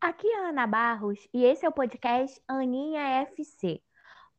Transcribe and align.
Aqui 0.00 0.28
é 0.28 0.48
Ana 0.48 0.64
Barros 0.64 1.28
e 1.34 1.44
esse 1.44 1.66
é 1.66 1.68
o 1.68 1.72
podcast 1.72 2.40
Aninha 2.46 3.00
FC. 3.22 3.82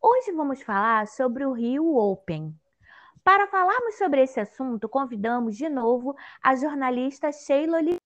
Hoje 0.02 0.32
vamos 0.32 0.62
falar 0.62 1.06
sobre 1.06 1.46
o 1.46 1.52
Rio 1.52 1.98
Open. 1.98 2.58
Para 3.26 3.46
falarmos 3.46 3.98
sobre 3.98 4.22
esse 4.24 4.40
assunto, 4.40 4.88
convidamos 4.88 5.58
de 5.58 5.68
novo 5.68 6.16
a 6.42 6.56
jornalista 6.56 7.30
Sheila 7.34 7.76
Oliveira, 7.76 8.00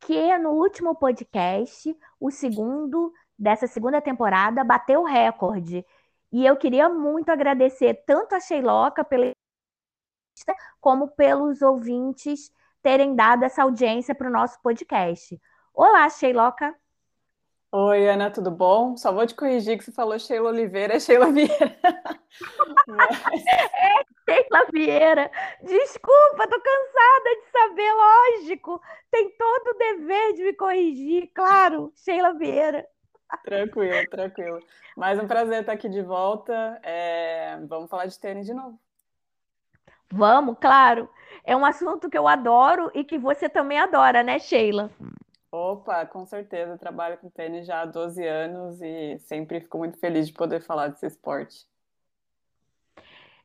que 0.00 0.38
no 0.38 0.52
último 0.52 0.94
podcast, 0.94 1.94
o 2.18 2.30
segundo 2.30 3.12
dessa 3.38 3.66
segunda 3.66 4.00
temporada, 4.00 4.64
bateu 4.64 5.02
o 5.02 5.06
recorde. 5.06 5.84
E 6.32 6.46
eu 6.46 6.56
queria 6.56 6.88
muito 6.88 7.28
agradecer 7.28 8.02
tanto 8.06 8.34
a 8.34 8.40
Sheiloca 8.40 9.04
pela 9.04 9.30
como 10.80 11.08
pelos 11.08 11.60
ouvintes 11.60 12.50
terem 12.80 13.14
dado 13.14 13.44
essa 13.44 13.62
audiência 13.62 14.14
para 14.14 14.28
o 14.28 14.32
nosso 14.32 14.58
podcast. 14.62 15.38
Olá, 15.78 16.08
Sheiloca. 16.08 16.74
Oi, 17.70 18.08
Ana, 18.08 18.30
tudo 18.30 18.50
bom? 18.50 18.96
Só 18.96 19.12
vou 19.12 19.26
te 19.26 19.34
corrigir 19.34 19.76
que 19.76 19.84
você 19.84 19.92
falou 19.92 20.18
Sheila 20.18 20.48
Oliveira, 20.48 20.94
é 20.94 21.00
Sheila 21.00 21.30
Vieira. 21.30 21.76
Mas... 22.86 23.44
É 24.26 24.42
Sheila 24.42 24.66
Vieira. 24.72 25.30
Desculpa, 25.62 26.48
tô 26.48 26.58
cansada 26.60 27.30
de 27.34 27.50
saber, 27.52 27.92
lógico. 27.92 28.80
Tem 29.10 29.30
todo 29.36 29.68
o 29.68 29.78
dever 29.78 30.32
de 30.32 30.44
me 30.44 30.54
corrigir, 30.54 31.30
claro, 31.34 31.92
Sheila 31.94 32.32
Vieira. 32.32 32.86
Tranquilo, 33.44 34.08
tranquilo. 34.08 34.60
Mais 34.96 35.18
um 35.18 35.26
prazer 35.26 35.60
estar 35.60 35.72
aqui 35.72 35.90
de 35.90 36.00
volta. 36.00 36.80
É... 36.82 37.58
Vamos 37.68 37.90
falar 37.90 38.06
de 38.06 38.18
tênis 38.18 38.46
de 38.46 38.54
novo. 38.54 38.80
Vamos, 40.10 40.56
claro. 40.58 41.10
É 41.44 41.54
um 41.54 41.66
assunto 41.66 42.08
que 42.08 42.16
eu 42.16 42.26
adoro 42.26 42.90
e 42.94 43.04
que 43.04 43.18
você 43.18 43.46
também 43.46 43.78
adora, 43.78 44.22
né, 44.22 44.38
Sheila? 44.38 44.90
Opa, 45.56 46.04
com 46.04 46.26
certeza. 46.26 46.72
Eu 46.72 46.78
trabalho 46.78 47.16
com 47.16 47.30
tênis 47.30 47.66
já 47.66 47.80
há 47.80 47.86
12 47.86 48.22
anos 48.26 48.82
e 48.82 49.18
sempre 49.20 49.60
fico 49.60 49.78
muito 49.78 49.98
feliz 49.98 50.26
de 50.26 50.34
poder 50.34 50.60
falar 50.60 50.88
desse 50.88 51.06
esporte. 51.06 51.66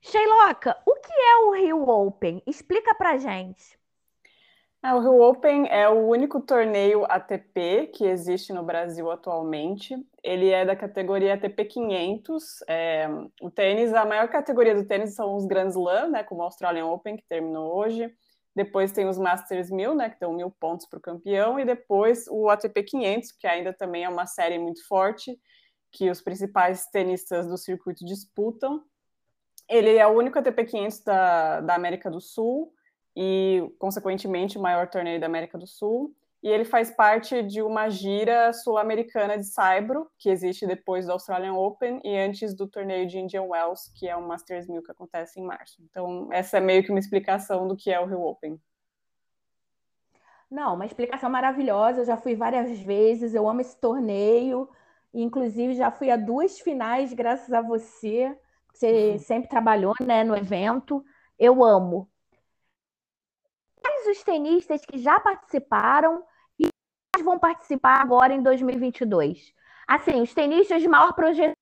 Sheiloca, 0.02 0.78
o 0.86 0.96
que 0.96 1.14
é 1.14 1.36
o 1.38 1.52
Rio 1.54 1.88
Open? 1.88 2.44
Explica 2.46 2.94
pra 2.96 3.18
gente. 3.18 3.80
É, 4.84 4.94
o 4.94 5.00
Rio 5.00 5.22
Open 5.22 5.68
é 5.70 5.88
o 5.88 6.06
único 6.06 6.42
torneio 6.42 7.06
ATP 7.06 7.88
que 7.94 8.04
existe 8.04 8.52
no 8.52 8.64
Brasil 8.64 9.10
atualmente. 9.10 9.96
Ele 10.22 10.50
é 10.50 10.66
da 10.66 10.76
categoria 10.76 11.36
ATP 11.36 11.64
500. 11.64 12.62
É, 12.68 13.08
o 13.42 13.50
tênis, 13.50 13.94
a 13.94 14.04
maior 14.04 14.28
categoria 14.28 14.76
do 14.76 14.86
tênis 14.86 15.16
são 15.16 15.38
os 15.38 15.46
Grand 15.46 15.70
Slam, 15.70 16.10
né, 16.10 16.24
como 16.24 16.42
o 16.42 16.44
Australian 16.44 16.88
Open, 16.88 17.16
que 17.16 17.24
terminou 17.24 17.74
hoje. 17.74 18.14
Depois 18.56 18.92
tem 18.92 19.08
os 19.08 19.18
Masters 19.18 19.70
1000, 19.70 19.96
né, 19.96 20.10
que 20.10 20.20
dão 20.20 20.34
mil 20.34 20.52
pontos 20.52 20.86
para 20.86 21.00
o 21.00 21.02
campeão, 21.02 21.60
e 21.60 21.66
depois 21.66 22.26
o 22.30 22.50
ATP 22.50 22.84
500, 22.84 23.32
que 23.32 23.48
ainda 23.48 23.74
também 23.74 24.04
é 24.04 24.10
uma 24.10 24.26
série 24.26 24.60
muito 24.60 24.86
forte, 24.88 25.40
que 25.92 26.10
os 26.10 26.22
principais 26.22 26.88
tenistas 26.88 27.48
do 27.48 27.58
circuito 27.58 28.06
disputam. 28.06 28.84
Ele 29.70 29.96
é 29.96 30.06
o 30.06 30.18
único 30.18 30.38
ATP 30.40 30.66
500 30.66 31.00
da, 31.04 31.62
da 31.62 31.76
América 31.76 32.10
do 32.10 32.20
Sul 32.20 32.74
e, 33.16 33.74
consequentemente, 33.80 34.58
o 34.58 34.62
maior 34.62 34.90
torneio 34.90 35.20
da 35.20 35.26
América 35.26 35.58
do 35.58 35.68
Sul 35.68 36.14
e 36.44 36.50
ele 36.50 36.66
faz 36.66 36.90
parte 36.90 37.44
de 37.44 37.62
uma 37.62 37.88
gira 37.90 38.52
sul-americana 38.52 39.38
de 39.38 39.46
saibro, 39.46 40.10
que 40.18 40.30
existe 40.30 40.66
depois 40.66 41.06
do 41.06 41.12
Australian 41.12 41.54
Open 41.54 42.02
e 42.04 42.18
antes 42.18 42.56
do 42.56 42.68
torneio 42.68 43.08
de 43.08 43.20
Indian 43.20 43.44
Wells, 43.44 43.92
que 43.96 44.08
é 44.08 44.16
o 44.16 44.28
Masters 44.28 44.68
1000 44.68 44.82
que 44.82 44.92
acontece 44.92 45.40
em 45.40 45.44
março. 45.44 45.82
Então, 45.84 46.30
essa 46.32 46.58
é 46.58 46.60
meio 46.60 46.84
que 46.84 46.90
uma 46.90 47.00
explicação 47.00 47.68
do 47.68 47.78
que 47.78 47.92
é 47.92 48.00
o 48.00 48.08
Rio 48.08 48.22
Open. 48.22 48.60
Não, 50.50 50.74
uma 50.74 50.86
explicação 50.86 51.30
maravilhosa. 51.30 52.02
Eu 52.02 52.06
já 52.06 52.18
fui 52.18 52.36
várias 52.36 52.80
vezes, 52.80 53.36
eu 53.36 53.48
amo 53.48 53.62
esse 53.62 53.80
torneio. 53.80 54.68
Inclusive, 55.14 55.76
já 55.76 55.92
fui 55.92 56.10
a 56.10 56.18
duas 56.18 56.60
finais, 56.60 57.14
graças 57.14 57.54
a 57.54 57.62
você. 57.62 58.36
Você 58.74 59.12
uhum. 59.12 59.20
sempre 59.20 59.50
trabalhou 59.50 59.94
né, 60.02 60.24
no 60.24 60.36
evento. 60.36 61.06
Eu 61.38 61.64
amo. 61.64 62.10
Quais 63.80 64.08
os 64.08 64.24
tenistas 64.24 64.84
que 64.84 64.98
já 64.98 65.20
participaram 65.20 66.24
vão 67.22 67.40
participar 67.40 68.02
agora 68.02 68.34
em 68.34 68.42
2022? 68.42 69.54
Assim, 69.88 70.22
os 70.22 70.34
tenistas 70.34 70.82
de 70.82 70.88
maior 70.88 71.14
projeção. 71.14 71.56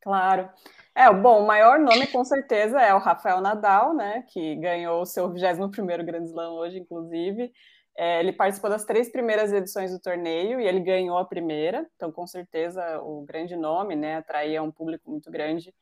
Claro. 0.00 0.48
É, 0.94 1.12
bom, 1.12 1.42
o 1.42 1.46
maior 1.46 1.78
nome 1.78 2.06
com 2.06 2.24
certeza 2.24 2.80
é 2.80 2.94
o 2.94 2.98
Rafael 2.98 3.40
Nadal, 3.40 3.92
né, 3.94 4.24
que 4.28 4.56
ganhou 4.56 5.02
o 5.02 5.04
seu 5.04 5.28
21º 5.28 6.02
Grand 6.04 6.24
Slam 6.24 6.54
hoje, 6.54 6.78
inclusive. 6.78 7.52
É, 7.98 8.20
ele 8.20 8.32
participou 8.32 8.70
das 8.70 8.84
três 8.84 9.10
primeiras 9.10 9.52
edições 9.52 9.90
do 9.90 10.00
torneio 10.00 10.60
e 10.60 10.66
ele 10.66 10.80
ganhou 10.80 11.18
a 11.18 11.24
primeira, 11.24 11.86
então 11.96 12.12
com 12.12 12.26
certeza 12.26 13.00
o 13.02 13.22
grande 13.26 13.56
nome, 13.56 13.94
né, 13.96 14.16
atraía 14.16 14.62
um 14.62 14.70
público 14.70 15.10
muito 15.10 15.30
grande. 15.30 15.74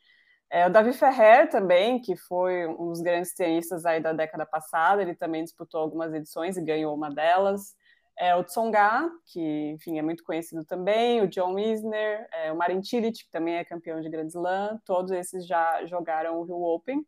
É, 0.50 0.66
o 0.66 0.71
Davi 0.71 0.93
Ferrer 0.93 1.49
também, 1.49 2.00
que 2.00 2.16
foi 2.16 2.66
um 2.66 2.88
dos 2.88 3.00
grandes 3.00 3.34
tenistas 3.34 3.84
aí 3.84 4.00
da 4.00 4.12
década 4.12 4.47
passada, 4.47 5.03
ele 5.03 5.15
também 5.15 5.44
disputou 5.44 5.81
algumas 5.81 6.12
edições 6.15 6.56
e 6.56 6.65
ganhou 6.65 6.94
uma 6.94 7.10
delas 7.10 7.77
é, 8.19 8.34
o 8.36 8.44
Tsonga, 8.44 9.10
que 9.26 9.70
enfim 9.70 9.98
é 9.98 10.02
muito 10.02 10.22
conhecido 10.22 10.64
também, 10.64 11.20
o 11.20 11.28
John 11.28 11.58
Isner, 11.58 12.26
é, 12.32 12.52
o 12.52 12.56
Marin 12.56 12.82
Cilic, 12.82 13.25
que 13.25 13.30
também 13.30 13.56
é 13.56 13.64
campeão 13.64 14.00
de 14.00 14.08
Grand 14.08 14.26
Slam, 14.28 14.78
todos 14.84 15.10
esses 15.10 15.47
já 15.47 15.84
jogaram 15.86 16.38
o 16.38 16.44
Rio 16.44 16.62
Open. 16.62 17.04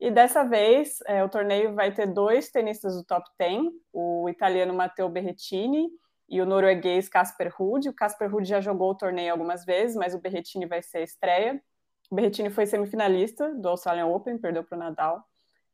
E 0.00 0.10
dessa 0.10 0.44
vez 0.44 0.98
é, 1.06 1.24
o 1.24 1.28
torneio 1.28 1.74
vai 1.74 1.92
ter 1.92 2.06
dois 2.06 2.50
tenistas 2.50 2.94
do 2.94 3.04
top 3.04 3.28
10, 3.38 3.62
o 3.92 4.28
italiano 4.28 4.72
Matteo 4.72 5.08
Berrettini 5.08 5.88
e 6.28 6.40
o 6.40 6.46
norueguês 6.46 7.08
Casper 7.08 7.52
Ruud. 7.54 7.88
O 7.88 7.94
Casper 7.94 8.30
Ruud 8.30 8.48
já 8.48 8.60
jogou 8.60 8.90
o 8.90 8.94
torneio 8.94 9.32
algumas 9.32 9.64
vezes, 9.64 9.96
mas 9.96 10.14
o 10.14 10.20
Berrettini 10.20 10.66
vai 10.66 10.82
ser 10.82 10.98
a 10.98 11.02
estreia. 11.02 11.62
O 12.10 12.14
Berrettini 12.14 12.48
foi 12.48 12.64
semifinalista 12.64 13.52
do 13.54 13.68
Australian 13.68 14.06
Open, 14.06 14.38
perdeu 14.38 14.62
para 14.62 14.76
o 14.76 14.78
Nadal. 14.78 15.27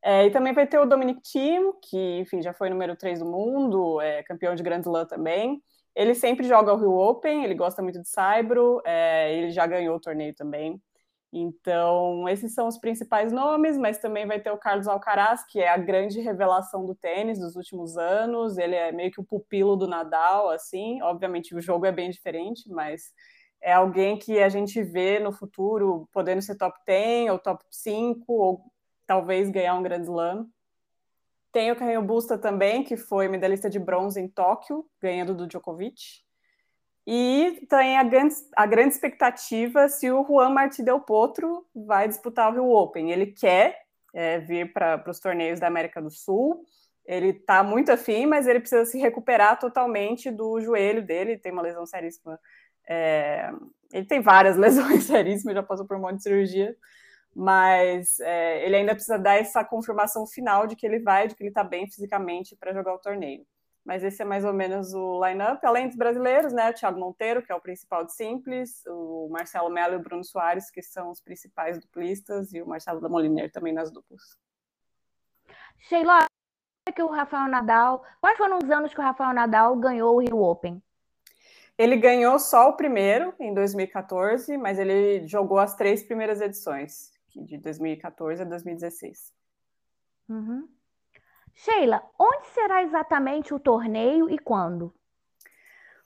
É, 0.06 0.26
e 0.26 0.30
também 0.30 0.52
vai 0.52 0.66
ter 0.66 0.78
o 0.78 0.84
Dominic 0.84 1.22
Thiem, 1.22 1.72
que, 1.80 2.18
enfim, 2.18 2.42
já 2.42 2.52
foi 2.52 2.68
número 2.68 2.94
3 2.94 3.20
do 3.20 3.24
mundo, 3.24 3.98
é 4.02 4.22
campeão 4.22 4.54
de 4.54 4.62
Grand 4.62 4.80
Slam 4.80 5.06
também. 5.06 5.62
Ele 5.94 6.14
sempre 6.14 6.46
joga 6.46 6.74
o 6.74 6.76
Rio 6.76 6.92
Open, 6.92 7.42
ele 7.42 7.54
gosta 7.54 7.82
muito 7.82 8.02
de 8.02 8.08
Saibro, 8.08 8.82
é, 8.84 9.34
ele 9.34 9.50
já 9.50 9.66
ganhou 9.66 9.96
o 9.96 10.00
torneio 10.00 10.34
também. 10.34 10.78
Então, 11.32 12.28
esses 12.28 12.52
são 12.54 12.68
os 12.68 12.78
principais 12.78 13.32
nomes, 13.32 13.78
mas 13.78 13.98
também 13.98 14.26
vai 14.26 14.38
ter 14.40 14.50
o 14.50 14.58
Carlos 14.58 14.86
Alcaraz, 14.86 15.42
que 15.46 15.58
é 15.58 15.68
a 15.68 15.78
grande 15.78 16.20
revelação 16.20 16.84
do 16.84 16.94
tênis 16.94 17.38
dos 17.40 17.56
últimos 17.56 17.96
anos. 17.96 18.58
Ele 18.58 18.74
é 18.76 18.92
meio 18.92 19.10
que 19.10 19.20
o 19.20 19.24
pupilo 19.24 19.74
do 19.74 19.88
Nadal, 19.88 20.50
assim. 20.50 21.00
Obviamente, 21.02 21.54
o 21.54 21.62
jogo 21.62 21.86
é 21.86 21.92
bem 21.92 22.10
diferente, 22.10 22.68
mas 22.70 23.12
é 23.62 23.72
alguém 23.72 24.18
que 24.18 24.38
a 24.40 24.48
gente 24.50 24.82
vê 24.82 25.18
no 25.18 25.32
futuro 25.32 26.08
podendo 26.12 26.42
ser 26.42 26.56
top 26.56 26.78
10 26.86 27.30
ou 27.30 27.38
top 27.38 27.64
5, 27.70 28.24
ou 28.28 28.73
talvez 29.06 29.50
ganhar 29.50 29.74
um 29.74 29.82
Grand 29.82 30.02
Slam. 30.02 30.46
Tem 31.52 31.70
o 31.70 31.76
Carreño 31.76 32.02
Busta 32.02 32.36
também, 32.36 32.82
que 32.82 32.96
foi 32.96 33.28
medalhista 33.28 33.70
de 33.70 33.78
bronze 33.78 34.20
em 34.20 34.28
Tóquio, 34.28 34.84
ganhando 35.00 35.34
do 35.34 35.46
Djokovic. 35.46 36.24
E 37.06 37.64
tem 37.68 37.98
a 37.98 38.02
grande, 38.02 38.34
a 38.56 38.66
grande 38.66 38.94
expectativa 38.94 39.88
se 39.88 40.10
o 40.10 40.24
Juan 40.24 40.50
Martí 40.50 40.82
Del 40.82 41.00
Potro 41.00 41.66
vai 41.74 42.08
disputar 42.08 42.50
o 42.50 42.54
Rio 42.54 42.70
Open. 42.70 43.12
Ele 43.12 43.26
quer 43.26 43.78
é, 44.14 44.38
vir 44.40 44.72
para 44.72 45.04
os 45.08 45.20
torneios 45.20 45.60
da 45.60 45.66
América 45.66 46.00
do 46.00 46.10
Sul. 46.10 46.64
Ele 47.06 47.28
está 47.28 47.62
muito 47.62 47.92
afim, 47.92 48.24
mas 48.26 48.46
ele 48.46 48.60
precisa 48.60 48.86
se 48.86 48.98
recuperar 48.98 49.58
totalmente 49.58 50.30
do 50.30 50.60
joelho 50.60 51.04
dele. 51.04 51.38
Tem 51.38 51.52
uma 51.52 51.62
lesão 51.62 51.84
seríssima. 51.84 52.40
É, 52.88 53.50
ele 53.92 54.06
tem 54.06 54.20
várias 54.20 54.56
lesões 54.58 55.04
seríssimas, 55.04 55.54
já 55.54 55.62
passou 55.62 55.86
por 55.86 55.96
um 55.96 56.00
monte 56.00 56.16
de 56.16 56.22
cirurgia 56.22 56.74
mas 57.34 58.20
é, 58.20 58.64
ele 58.64 58.76
ainda 58.76 58.94
precisa 58.94 59.18
dar 59.18 59.36
essa 59.36 59.64
confirmação 59.64 60.26
final 60.26 60.66
de 60.66 60.76
que 60.76 60.86
ele 60.86 61.00
vai, 61.00 61.26
de 61.26 61.34
que 61.34 61.42
ele 61.42 61.48
está 61.48 61.64
bem 61.64 61.90
fisicamente 61.90 62.54
para 62.54 62.72
jogar 62.72 62.94
o 62.94 62.98
torneio. 62.98 63.44
Mas 63.84 64.02
esse 64.02 64.22
é 64.22 64.24
mais 64.24 64.44
ou 64.44 64.52
menos 64.52 64.94
o 64.94 65.22
line-up, 65.26 65.64
além 65.66 65.88
dos 65.88 65.96
brasileiros, 65.96 66.54
né? 66.54 66.70
O 66.70 66.74
Thiago 66.74 66.98
Monteiro, 66.98 67.42
que 67.42 67.52
é 67.52 67.54
o 67.54 67.60
principal 67.60 68.04
de 68.04 68.14
simples, 68.14 68.82
o 68.86 69.28
Marcelo 69.30 69.68
Melo 69.68 69.94
e 69.94 69.96
o 69.96 70.02
Bruno 70.02 70.24
Soares, 70.24 70.70
que 70.70 70.80
são 70.80 71.10
os 71.10 71.20
principais 71.20 71.78
duplistas, 71.78 72.54
e 72.54 72.62
o 72.62 72.66
Marcelo 72.66 73.00
da 73.00 73.10
Moliner 73.10 73.52
também 73.52 73.74
nas 73.74 73.90
duplas. 73.90 74.22
Sheila, 75.80 76.24
que 76.94 77.02
o 77.02 77.08
Rafael 77.08 77.50
Nadal. 77.50 78.02
Quais 78.22 78.38
foram 78.38 78.58
os 78.62 78.70
anos 78.70 78.94
que 78.94 79.00
o 79.00 79.02
Rafael 79.02 79.34
Nadal 79.34 79.76
ganhou 79.76 80.16
o 80.16 80.20
Rio 80.20 80.40
Open? 80.40 80.82
Ele 81.76 81.96
ganhou 81.96 82.38
só 82.38 82.70
o 82.70 82.76
primeiro, 82.76 83.34
em 83.38 83.52
2014, 83.52 84.56
mas 84.56 84.78
ele 84.78 85.26
jogou 85.26 85.58
as 85.58 85.74
três 85.74 86.02
primeiras 86.02 86.40
edições 86.40 87.13
de 87.34 87.58
2014 87.58 88.42
a 88.42 88.44
2016. 88.44 89.32
Uhum. 90.28 90.68
Sheila, 91.54 92.02
onde 92.18 92.46
será 92.48 92.82
exatamente 92.82 93.54
o 93.54 93.60
torneio 93.60 94.28
e 94.28 94.38
quando? 94.38 94.92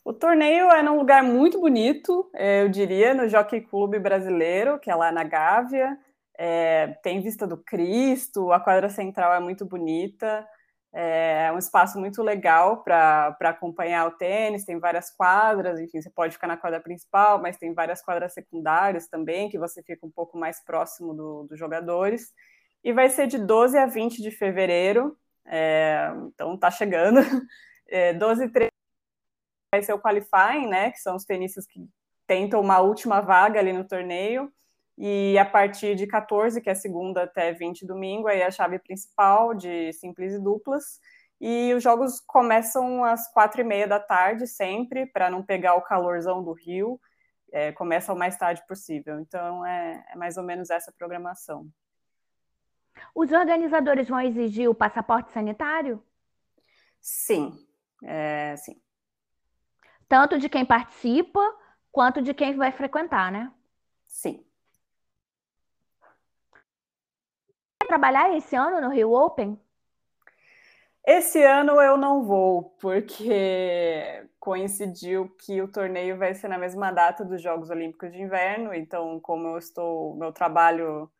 O 0.05 0.13
torneio 0.13 0.71
é 0.71 0.83
num 0.83 0.97
lugar 0.97 1.23
muito 1.23 1.61
bonito, 1.61 2.31
é, 2.35 2.63
eu 2.63 2.69
diria, 2.69 3.13
no 3.13 3.29
Jockey 3.29 3.61
Clube 3.61 3.99
Brasileiro, 3.99 4.79
que 4.79 4.91
é 4.91 4.95
lá 4.95 5.13
na 5.13 5.25
Gávea. 5.25 5.99
É, 6.37 6.89
tem 7.03 7.21
vista 7.21 7.47
do 7.47 7.57
Cristo, 7.57 8.53
a 8.53 8.61
quadra 8.61 8.89
central 8.89 9.35
é 9.35 9.41
muito 9.41 9.67
bonita. 9.67 10.47
É 10.93 11.53
um 11.53 11.59
espaço 11.59 11.99
muito 12.01 12.23
legal 12.23 12.83
para 12.83 13.37
acompanhar 13.41 14.07
o 14.07 14.13
tênis, 14.13 14.65
tem 14.65 14.79
várias 14.79 15.11
quadras, 15.11 15.79
enfim, 15.79 16.01
você 16.01 16.11
pode 16.11 16.33
ficar 16.33 16.47
na 16.47 16.57
quadra 16.57 16.81
principal, 16.81 17.41
mas 17.41 17.59
tem 17.59 17.75
várias 17.75 18.01
quadras 18.03 18.33
secundárias 18.33 19.07
também, 19.07 19.51
que 19.51 19.59
você 19.59 19.83
fica 19.83 20.07
um 20.07 20.11
pouco 20.11 20.39
mais 20.39 20.65
próximo 20.65 21.15
do, 21.15 21.45
dos 21.45 21.59
jogadores. 21.59 22.33
E 22.83 22.93
vai 22.93 23.11
ser 23.11 23.27
de 23.27 23.39
12 23.39 23.77
a 23.77 23.87
20 23.87 24.23
de 24.23 24.31
fevereiro, 24.31 25.17
é, 25.45 26.11
então 26.27 26.57
tá 26.57 26.71
chegando. 26.71 27.21
É, 27.91 28.13
12 28.13 28.45
e 28.45 28.49
13 28.51 28.71
vai 29.73 29.83
ser 29.83 29.95
o 29.95 29.99
qualifying, 29.99 30.67
né? 30.69 30.91
Que 30.91 30.99
são 30.99 31.17
os 31.17 31.25
tenistas 31.25 31.67
que 31.67 31.89
tentam 32.27 32.61
uma 32.61 32.81
última 32.81 33.23
vaga 33.23 33.59
ali 33.59 33.73
no 33.73 33.83
torneio. 33.83 34.53
E 35.01 35.39
a 35.39 35.45
partir 35.45 35.95
de 35.95 36.09
14, 36.09 36.61
que 36.61 36.69
é 36.69 36.75
segunda 36.75 37.23
até 37.23 37.53
20 37.53 37.87
domingo, 37.87 38.27
aí 38.27 38.41
é 38.41 38.47
a 38.47 38.51
chave 38.51 38.81
principal 38.81 39.55
de 39.55 39.93
simples 39.93 40.33
e 40.33 40.41
duplas. 40.41 40.99
E 41.41 41.73
os 41.73 41.85
jogos 41.85 42.19
começam 42.19 43.05
às 43.05 43.33
quatro 43.33 43.61
e 43.61 43.65
meia 43.65 43.87
da 43.87 44.01
tarde, 44.01 44.45
sempre, 44.49 45.07
para 45.07 45.31
não 45.31 45.41
pegar 45.41 45.77
o 45.77 45.83
calorzão 45.83 46.43
do 46.43 46.53
Rio. 46.53 47.01
É, 47.53 47.71
começa 47.71 48.13
o 48.13 48.19
mais 48.19 48.37
tarde 48.37 48.67
possível. 48.67 49.21
Então, 49.21 49.65
é, 49.65 50.05
é 50.11 50.17
mais 50.17 50.37
ou 50.37 50.43
menos 50.43 50.69
essa 50.69 50.91
programação. 50.91 51.71
Os 53.15 53.31
organizadores 53.31 54.09
vão 54.09 54.21
exigir 54.21 54.69
o 54.69 54.75
passaporte 54.75 55.31
sanitário? 55.31 56.03
Sim, 57.01 57.57
é, 58.03 58.57
sim. 58.57 58.83
Tanto 60.09 60.41
de 60.41 60.49
quem 60.49 60.67
participa, 60.67 61.41
quanto 61.93 62.21
de 62.21 62.35
quem 62.35 62.57
vai 62.57 62.73
frequentar, 62.73 63.31
né? 63.31 63.53
Sim. 64.09 64.45
Trabalhar 67.89 68.37
esse 68.37 68.55
ano 68.55 68.81
no 68.81 68.91
Rio 68.91 69.13
Open? 69.13 69.59
Esse 71.05 71.43
ano 71.43 71.81
eu 71.81 71.97
não 71.97 72.23
vou, 72.23 72.77
porque 72.79 74.29
coincidiu 74.39 75.35
que 75.41 75.61
o 75.63 75.67
torneio 75.67 76.19
vai 76.19 76.35
ser 76.35 76.49
na 76.49 76.59
mesma 76.59 76.93
data 76.93 77.25
dos 77.25 77.41
Jogos 77.43 77.71
Olímpicos 77.71 78.13
de 78.13 78.21
Inverno, 78.21 78.75
então, 78.75 79.19
como 79.21 79.49
eu 79.49 79.59
estou, 79.59 80.15
meu 80.17 80.33
trabalho 80.33 81.11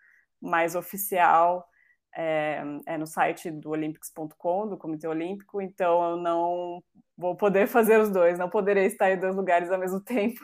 mais 0.41 0.75
oficial 0.75 1.67
é, 2.15 2.63
é 2.87 2.99
no 2.99 3.07
site 3.07 3.51
do 3.51 3.71
Olympics.com, 3.71 4.69
do 4.69 4.77
Comitê 4.77 5.09
Olímpico, 5.09 5.61
então 5.63 6.11
eu 6.11 6.17
não 6.17 6.83
vou 7.17 7.35
poder 7.35 7.67
fazer 7.69 7.99
os 7.99 8.11
dois, 8.11 8.39
não 8.39 8.51
poderei 8.51 8.87
estar 8.87 9.11
em 9.11 9.19
dois 9.19 9.35
lugares 9.35 9.71
ao 9.71 9.79
mesmo 9.79 10.01
tempo. 10.05 10.41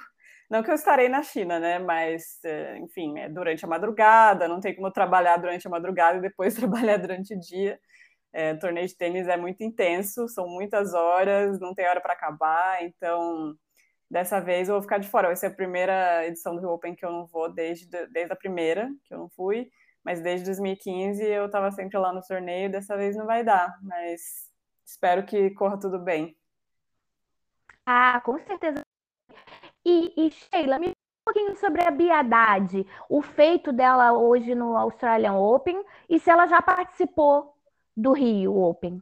Não 0.51 0.63
que 0.63 0.71
eu 0.71 0.75
estarei 0.75 1.09
na 1.09 1.23
China, 1.23 1.59
né? 1.59 1.79
Mas, 1.79 2.39
é, 2.45 2.79
enfim, 2.79 3.19
é 3.19 3.29
durante 3.29 3.65
a 3.65 3.69
madrugada, 3.69 4.49
não 4.49 4.61
tem 4.61 4.75
como 4.75 4.91
trabalhar 4.91 5.37
durante 5.39 5.67
a 5.67 5.71
madrugada 5.71 6.19
e 6.19 6.21
depois 6.21 6.55
trabalhar 6.55 6.99
durante 6.99 7.35
o 7.35 7.41
dia. 7.41 7.79
É, 8.33 8.55
torneio 8.55 8.87
de 8.87 8.97
tênis 8.97 9.29
é 9.29 9.37
muito 9.37 9.63
intenso, 9.63 10.29
são 10.29 10.49
muitas 10.49 10.93
horas, 10.93 11.61
não 11.61 11.73
tem 11.75 11.87
hora 11.87 12.01
para 12.01 12.15
acabar, 12.15 12.83
então 12.83 13.55
dessa 14.11 14.41
vez 14.41 14.69
eu 14.69 14.75
vou 14.75 14.83
ficar 14.83 14.99
de 14.99 15.09
fora. 15.09 15.29
Vai 15.29 15.37
ser 15.37 15.47
a 15.47 15.55
primeira 15.55 16.27
edição 16.27 16.57
do 16.57 16.69
Open 16.69 16.95
que 16.97 17.05
eu 17.05 17.13
não 17.13 17.27
vou 17.27 17.53
desde, 17.53 17.87
desde 18.09 18.33
a 18.33 18.37
primeira, 18.37 18.91
que 19.05 19.15
eu 19.15 19.19
não 19.19 19.31
fui, 19.31 19.71
mas 20.05 20.21
desde 20.21 20.47
2015 20.47 21.25
eu 21.25 21.47
estava 21.47 21.71
sempre 21.71 21.99
lá 21.99 22.13
no 22.13 22.23
torneio, 22.23 22.71
dessa 22.71 22.97
vez 22.97 23.17
não 23.17 23.27
vai 23.27 23.45
dar, 23.45 23.73
mas 23.83 24.51
espero 24.85 25.25
que 25.25 25.51
corra 25.51 25.79
tudo 25.79 25.99
bem. 25.99 26.37
Ah, 27.87 28.21
com 28.21 28.39
certeza 28.39 28.85
e, 29.85 30.13
e 30.17 30.31
Sheila, 30.31 30.79
me 30.79 30.89
um 30.89 31.33
pouquinho 31.33 31.57
sobre 31.57 31.83
a 31.83 31.91
Biadade, 31.91 32.87
o 33.09 33.23
feito 33.23 33.73
dela 33.73 34.13
hoje 34.13 34.55
no 34.55 34.77
Australian 34.77 35.35
Open 35.35 35.83
e 36.09 36.19
se 36.19 36.31
ela 36.31 36.47
já 36.47 36.61
participou 36.61 37.55
do 37.97 38.13
Rio 38.13 38.57
Open. 38.57 39.01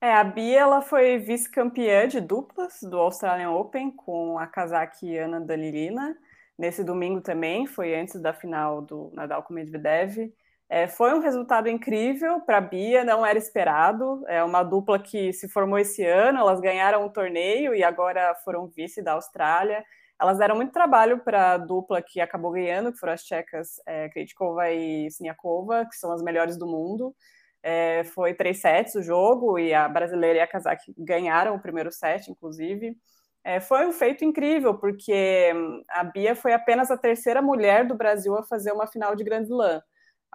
É, 0.00 0.12
a 0.12 0.22
Bia 0.22 0.60
ela 0.60 0.82
foi 0.82 1.18
vice-campeã 1.18 2.06
de 2.06 2.20
duplas 2.20 2.80
do 2.82 2.98
Australian 2.98 3.50
Open 3.50 3.90
com 3.90 4.38
a 4.38 4.46
Kazaki 4.46 5.16
Ana 5.16 5.40
Danilina. 5.40 6.16
Nesse 6.56 6.84
domingo 6.84 7.20
também, 7.20 7.66
foi 7.66 7.98
antes 7.98 8.20
da 8.20 8.32
final 8.32 8.80
do 8.82 9.10
Nadal 9.14 9.42
com 9.42 9.54
Medvedev. 9.54 10.32
É, 10.68 10.88
foi 10.88 11.14
um 11.14 11.20
resultado 11.20 11.68
incrível 11.68 12.40
para 12.40 12.58
a 12.58 12.60
Bia, 12.60 13.04
não 13.04 13.24
era 13.24 13.38
esperado. 13.38 14.24
É 14.26 14.42
uma 14.42 14.62
dupla 14.64 14.98
que 14.98 15.32
se 15.32 15.48
formou 15.48 15.78
esse 15.78 16.04
ano, 16.04 16.40
elas 16.40 16.60
ganharam 16.60 17.02
o 17.02 17.06
um 17.06 17.08
torneio 17.08 17.74
e 17.74 17.84
agora 17.84 18.34
foram 18.44 18.66
vice 18.66 19.00
da 19.00 19.12
Austrália. 19.12 19.84
Elas 20.20 20.38
deram 20.38 20.56
muito 20.56 20.72
trabalho 20.72 21.20
para 21.20 21.52
a 21.52 21.58
dupla 21.58 22.02
que 22.02 22.20
acabou 22.20 22.50
ganhando, 22.50 22.92
que 22.92 22.98
foram 22.98 23.12
as 23.12 23.22
tchecas 23.22 23.80
é, 23.86 24.08
Krejcikova 24.08 24.70
e 24.70 25.10
Siniakova, 25.10 25.86
que 25.86 25.96
são 25.96 26.10
as 26.10 26.22
melhores 26.22 26.56
do 26.58 26.66
mundo. 26.66 27.14
É, 27.62 28.04
foi 28.04 28.34
três 28.34 28.60
sets 28.60 28.94
o 28.94 29.02
jogo 29.02 29.58
e 29.58 29.74
a 29.74 29.88
brasileira 29.88 30.38
e 30.38 30.40
a 30.40 30.46
Kazakh 30.46 30.80
ganharam 30.96 31.54
o 31.56 31.60
primeiro 31.60 31.92
set, 31.92 32.30
inclusive. 32.30 32.96
É, 33.44 33.60
foi 33.60 33.86
um 33.86 33.92
feito 33.92 34.24
incrível, 34.24 34.74
porque 34.78 35.52
a 35.90 36.02
Bia 36.04 36.34
foi 36.34 36.52
apenas 36.52 36.90
a 36.90 36.96
terceira 36.96 37.42
mulher 37.42 37.86
do 37.86 37.94
Brasil 37.94 38.36
a 38.36 38.42
fazer 38.42 38.72
uma 38.72 38.86
final 38.86 39.14
de 39.14 39.22
Grand 39.22 39.42
Slam. 39.44 39.80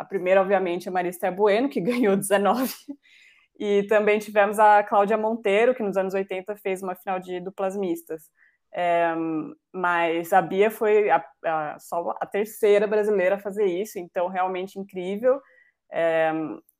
A 0.01 0.05
primeira, 0.05 0.41
obviamente, 0.41 0.87
é 0.87 0.91
Marista 0.91 1.29
Bueno, 1.29 1.69
que 1.69 1.79
ganhou 1.81 2.15
19. 2.15 2.73
E 3.59 3.83
também 3.83 4.17
tivemos 4.17 4.57
a 4.57 4.81
Cláudia 4.83 5.15
Monteiro, 5.15 5.75
que 5.75 5.83
nos 5.83 5.95
anos 5.95 6.15
80 6.15 6.55
fez 6.55 6.81
uma 6.81 6.95
final 6.95 7.19
de 7.19 7.39
duplas 7.39 7.77
mistas. 7.77 8.23
É, 8.73 9.13
mas 9.71 10.33
a 10.33 10.41
Bia 10.41 10.71
foi 10.71 11.11
a, 11.11 11.23
a, 11.45 11.77
só 11.79 12.15
a 12.19 12.25
terceira 12.25 12.87
brasileira 12.87 13.35
a 13.35 13.39
fazer 13.39 13.65
isso, 13.65 13.99
então 13.99 14.27
realmente 14.27 14.79
incrível. 14.79 15.39
É, 15.91 16.31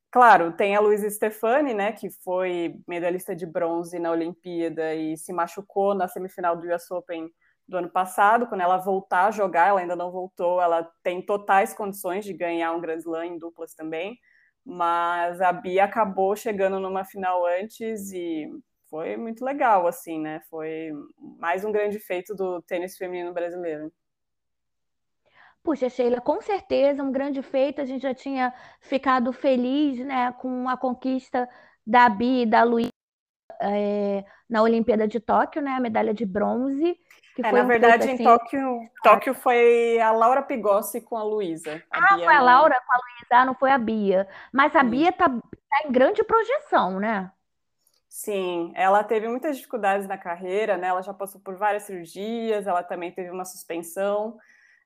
claro, 0.09 0.53
tem 0.53 0.75
a 0.75 0.79
Luísa 0.79 1.07
Stefani, 1.07 1.75
né, 1.75 1.91
que 1.91 2.09
foi 2.23 2.75
medalhista 2.87 3.35
de 3.35 3.45
bronze 3.45 3.99
na 3.99 4.09
Olimpíada 4.09 4.95
e 4.95 5.15
se 5.17 5.31
machucou 5.31 5.93
na 5.93 6.07
semifinal 6.07 6.57
do 6.57 6.67
US 6.73 6.89
Open 6.89 7.29
do 7.71 7.77
ano 7.77 7.89
passado, 7.89 8.47
quando 8.47 8.61
ela 8.61 8.77
voltar 8.77 9.27
a 9.27 9.31
jogar, 9.31 9.69
ela 9.69 9.79
ainda 9.79 9.95
não 9.95 10.11
voltou, 10.11 10.61
ela 10.61 10.83
tem 11.01 11.25
totais 11.25 11.73
condições 11.73 12.25
de 12.25 12.33
ganhar 12.33 12.73
um 12.73 12.81
Grand 12.81 12.97
Slam 12.97 13.23
em 13.23 13.39
duplas 13.39 13.73
também, 13.73 14.19
mas 14.63 15.39
a 15.41 15.53
Bia 15.53 15.85
acabou 15.85 16.35
chegando 16.35 16.79
numa 16.79 17.05
final 17.05 17.45
antes 17.45 18.11
e 18.11 18.45
foi 18.89 19.15
muito 19.15 19.43
legal, 19.45 19.87
assim, 19.87 20.19
né? 20.19 20.41
Foi 20.49 20.91
mais 21.39 21.63
um 21.63 21.71
grande 21.71 21.97
feito 21.97 22.35
do 22.35 22.61
tênis 22.61 22.97
feminino 22.97 23.33
brasileiro. 23.33 23.89
Puxa, 25.63 25.89
Sheila, 25.89 26.19
com 26.19 26.41
certeza 26.41 27.01
um 27.01 27.11
grande 27.11 27.41
feito. 27.41 27.79
A 27.79 27.85
gente 27.85 28.01
já 28.01 28.13
tinha 28.13 28.53
ficado 28.81 29.31
feliz, 29.31 29.97
né, 30.05 30.33
com 30.33 30.67
a 30.67 30.75
conquista 30.75 31.47
da 31.87 32.09
Bia 32.09 32.43
e 32.43 32.45
da 32.45 32.63
Luísa 32.63 32.91
é, 33.61 34.25
na 34.49 34.61
Olimpíada 34.61 35.07
de 35.07 35.19
Tóquio, 35.19 35.61
né, 35.61 35.71
a 35.71 35.79
medalha 35.79 36.13
de 36.13 36.25
bronze. 36.25 36.97
Que 37.35 37.45
é, 37.45 37.51
na 37.51 37.61
um 37.61 37.67
verdade, 37.67 38.09
em 38.09 38.13
assim... 38.15 38.23
Tóquio, 38.23 38.89
Tóquio 39.03 39.33
foi 39.33 39.99
a 39.99 40.11
Laura 40.11 40.41
Pigossi 40.41 40.99
com 40.99 41.17
a 41.17 41.23
Luísa. 41.23 41.81
Ah, 41.89 42.15
Bia 42.15 42.25
foi 42.25 42.35
a 42.35 42.39
não... 42.39 42.45
Laura 42.45 42.81
com 42.85 42.93
a 42.93 42.97
Luísa, 42.97 43.27
ah, 43.31 43.45
não 43.45 43.55
foi 43.55 43.71
a 43.71 43.77
Bia. 43.77 44.27
Mas 44.51 44.75
a 44.75 44.81
Sim. 44.81 44.89
Bia 44.89 45.11
tá, 45.13 45.29
tá 45.29 45.87
em 45.87 45.91
grande 45.91 46.23
projeção, 46.23 46.99
né? 46.99 47.31
Sim, 48.09 48.73
ela 48.75 49.03
teve 49.05 49.29
muitas 49.29 49.55
dificuldades 49.55 50.05
na 50.05 50.17
carreira, 50.17 50.75
né? 50.75 50.87
Ela 50.87 51.01
já 51.01 51.13
passou 51.13 51.39
por 51.39 51.55
várias 51.55 51.83
cirurgias, 51.83 52.67
ela 52.67 52.83
também 52.83 53.09
teve 53.11 53.29
uma 53.29 53.45
suspensão 53.45 54.37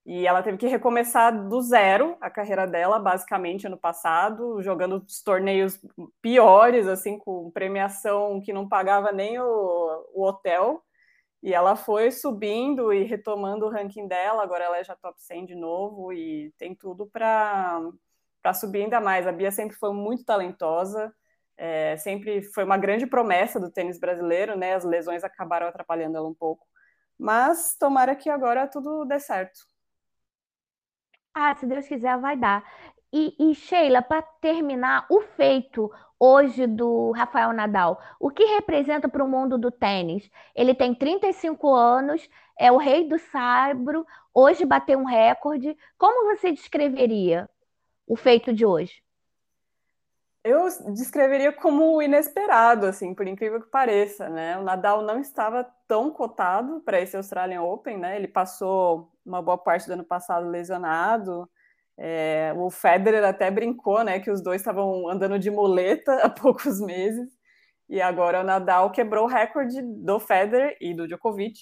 e 0.06 0.28
ela 0.28 0.44
teve 0.44 0.58
que 0.58 0.68
recomeçar 0.68 1.48
do 1.50 1.60
zero 1.62 2.16
a 2.22 2.30
carreira 2.30 2.68
dela, 2.68 3.00
basicamente, 3.00 3.66
ano 3.66 3.78
passado, 3.78 4.62
jogando 4.62 4.98
os 4.98 5.22
torneios 5.24 5.80
piores, 6.22 6.88
assim, 6.88 7.18
com 7.18 7.50
premiação 7.50 8.40
que 8.40 8.54
não 8.54 8.70
pagava 8.70 9.12
nem 9.12 9.40
o, 9.40 10.06
o 10.14 10.24
hotel. 10.24 10.84
E 11.42 11.54
ela 11.54 11.76
foi 11.76 12.12
subindo 12.12 12.94
e 12.94 13.04
retomando 13.04 13.66
o 13.66 13.70
ranking 13.70 14.08
dela, 14.08 14.44
agora 14.44 14.66
ela 14.66 14.78
é 14.78 14.84
já 14.84 14.96
top 14.96 15.22
100 15.22 15.46
de 15.48 15.56
novo 15.56 16.14
e 16.14 16.52
tem 16.58 16.76
tudo 16.76 17.08
para 17.08 17.82
subir 18.54 18.84
ainda 18.84 19.02
mais. 19.02 19.28
A 19.28 19.32
Bia 19.32 19.52
sempre 19.52 19.76
foi 19.76 19.92
muito 19.94 20.24
talentosa, 20.24 21.14
é, 21.58 21.98
sempre 21.98 22.44
foi 22.44 22.64
uma 22.64 22.78
grande 22.78 23.08
promessa 23.08 23.60
do 23.60 23.72
tênis 23.72 24.00
brasileiro, 24.00 24.58
né? 24.58 24.76
As 24.76 24.84
lesões 24.84 25.24
acabaram 25.24 25.68
atrapalhando 25.68 26.18
ela 26.18 26.28
um 26.28 26.34
pouco. 26.34 26.68
Mas 27.18 27.76
tomara 27.80 28.16
que 28.16 28.30
agora 28.30 28.68
tudo 28.68 29.06
dê 29.06 29.20
certo. 29.20 29.75
Ah, 31.36 31.54
se 31.56 31.66
Deus 31.66 31.86
quiser, 31.86 32.18
vai 32.18 32.38
dar. 32.38 32.64
E, 33.12 33.36
e 33.38 33.54
Sheila, 33.54 34.02
para 34.02 34.22
terminar, 34.22 35.06
o 35.10 35.20
feito 35.22 35.92
hoje 36.18 36.66
do 36.66 37.12
Rafael 37.12 37.52
Nadal? 37.52 38.02
O 38.20 38.30
que 38.30 38.46
representa 38.46 39.10
para 39.10 39.24
o 39.24 39.28
mundo 39.28 39.58
do 39.58 39.70
tênis? 39.70 40.30
Ele 40.56 40.74
tem 40.74 40.96
35 40.96 41.74
anos, 41.74 42.30
é 42.58 42.72
o 42.72 42.78
rei 42.78 43.08
do 43.08 43.20
saibro, 43.20 44.06
hoje 44.34 44.66
bateu 44.66 44.98
um 44.98 45.04
recorde. 45.04 45.78
Como 45.98 46.34
você 46.34 46.54
descreveria 46.54 47.50
o 48.08 48.16
feito 48.16 48.54
de 48.54 48.66
hoje? 48.66 49.04
Eu 50.42 50.68
descreveria 50.94 51.52
como 51.52 52.02
inesperado, 52.02 52.86
assim, 52.86 53.14
por 53.14 53.28
incrível 53.28 53.60
que 53.60 53.68
pareça, 53.68 54.30
né? 54.30 54.58
O 54.58 54.64
Nadal 54.64 55.02
não 55.02 55.20
estava 55.20 55.64
tão 55.86 56.12
cotado 56.12 56.80
para 56.82 57.02
esse 57.02 57.18
Australian 57.18 57.64
Open, 57.64 57.98
né? 57.98 58.16
Ele 58.16 58.28
passou 58.28 59.12
uma 59.26 59.42
boa 59.42 59.58
parte 59.58 59.88
do 59.88 59.94
ano 59.94 60.04
passado 60.06 60.48
lesionado, 60.50 61.50
É, 61.98 62.54
o 62.58 62.70
Federer 62.70 63.24
até 63.26 63.50
brincou, 63.52 64.04
né, 64.04 64.20
que 64.20 64.30
os 64.32 64.42
dois 64.44 64.62
estavam 64.62 65.08
andando 65.10 65.40
de 65.40 65.50
muleta 65.52 66.14
há 66.26 66.30
poucos 66.30 66.82
meses, 66.82 67.30
e 67.90 68.02
agora 68.02 68.42
o 68.42 68.44
Nadal 68.44 68.92
quebrou 68.92 69.26
o 69.26 69.28
recorde 69.30 69.82
do 69.82 70.20
Federer 70.20 70.76
e 70.82 70.94
do 70.94 71.08
Djokovic 71.08 71.60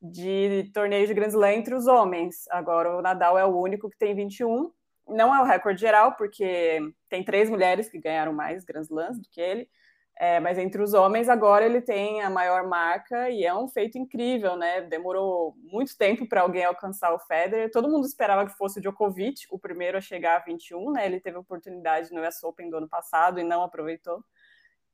de 0.00 0.70
torneios 0.74 1.08
de 1.08 1.14
Grand 1.14 1.28
Slam 1.28 1.52
entre 1.52 1.74
os 1.74 1.86
homens. 1.86 2.46
Agora 2.50 2.96
o 2.96 3.02
Nadal 3.02 3.38
é 3.38 3.44
o 3.44 3.56
único 3.60 3.90
que 3.90 3.98
tem 3.98 4.14
21. 4.14 4.70
Não 5.08 5.34
é 5.34 5.40
o 5.40 5.44
recorde 5.44 5.80
geral, 5.80 6.16
porque 6.16 6.80
tem 7.08 7.24
três 7.24 7.50
mulheres 7.50 7.88
que 7.90 7.98
ganharam 8.00 8.32
mais 8.32 8.64
Grand 8.64 8.82
Slams 8.82 9.18
do 9.18 9.28
que 9.30 9.40
ele, 9.40 9.68
é, 10.20 10.40
mas 10.40 10.58
entre 10.58 10.82
os 10.82 10.94
homens, 10.94 11.28
agora 11.28 11.64
ele 11.64 11.80
tem 11.80 12.22
a 12.22 12.28
maior 12.28 12.66
marca 12.66 13.30
e 13.30 13.44
é 13.44 13.54
um 13.54 13.68
feito 13.68 13.96
incrível, 13.96 14.56
né? 14.56 14.80
Demorou 14.80 15.54
muito 15.62 15.96
tempo 15.96 16.28
para 16.28 16.40
alguém 16.40 16.64
alcançar 16.64 17.14
o 17.14 17.20
Federer. 17.20 17.70
Todo 17.70 17.88
mundo 17.88 18.04
esperava 18.04 18.44
que 18.44 18.56
fosse 18.56 18.80
o 18.80 18.82
Djokovic, 18.82 19.46
o 19.48 19.60
primeiro 19.60 19.96
a 19.96 20.00
chegar 20.00 20.36
a 20.36 20.40
21, 20.40 20.90
né? 20.90 21.06
Ele 21.06 21.20
teve 21.20 21.36
a 21.36 21.40
oportunidade 21.40 22.12
no 22.12 22.20
US 22.26 22.42
Open 22.42 22.68
do 22.68 22.78
ano 22.78 22.88
passado 22.88 23.38
e 23.38 23.44
não 23.44 23.62
aproveitou. 23.62 24.24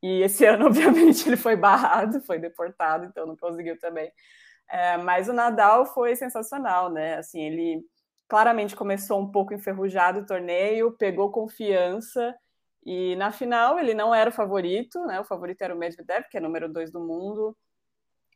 E 0.02 0.20
esse 0.20 0.44
ano, 0.46 0.66
obviamente, 0.66 1.26
ele 1.26 1.38
foi 1.38 1.56
barrado, 1.56 2.20
foi 2.20 2.38
deportado, 2.38 3.06
então 3.06 3.26
não 3.26 3.36
conseguiu 3.36 3.78
também. 3.78 4.12
É, 4.70 4.98
mas 4.98 5.26
o 5.26 5.32
Nadal 5.32 5.86
foi 5.86 6.14
sensacional, 6.16 6.90
né? 6.90 7.16
Assim, 7.16 7.40
ele 7.40 7.82
claramente 8.28 8.76
começou 8.76 9.20
um 9.20 9.30
pouco 9.30 9.54
enferrujado 9.54 10.20
o 10.20 10.26
torneio, 10.26 10.92
pegou 10.98 11.32
confiança 11.32 12.34
e 12.84 13.16
na 13.16 13.32
final 13.32 13.78
ele 13.78 13.94
não 13.94 14.14
era 14.14 14.30
o 14.30 14.32
favorito, 14.32 15.04
né? 15.06 15.20
O 15.20 15.24
favorito 15.24 15.62
era 15.62 15.74
o 15.74 15.78
Medvedev, 15.78 16.24
que 16.30 16.36
é 16.36 16.40
número 16.40 16.68
dois 16.68 16.90
do 16.90 17.00
mundo. 17.00 17.56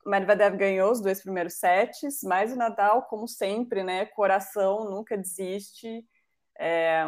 O 0.07 0.11
Medvedev 0.11 0.57
ganhou 0.57 0.91
os 0.91 1.01
dois 1.01 1.23
primeiros 1.23 1.55
sets, 1.55 2.21
mas 2.25 2.53
o 2.53 2.57
Nadal, 2.57 3.03
como 3.03 3.29
sempre, 3.29 3.83
né? 3.85 4.07
Coração 4.07 4.91
nunca 4.91 5.17
desiste. 5.17 6.05
É, 6.59 7.05